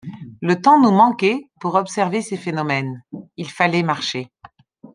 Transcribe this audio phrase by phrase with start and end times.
[0.41, 3.03] Le temps nous manquait pour observer ces phénomènes;
[3.37, 4.31] il fallait marcher.